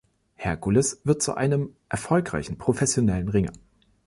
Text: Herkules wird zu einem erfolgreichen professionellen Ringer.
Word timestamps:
Herkules 0.33 0.99
wird 1.03 1.21
zu 1.21 1.35
einem 1.35 1.75
erfolgreichen 1.87 2.57
professionellen 2.57 3.29
Ringer. 3.29 3.53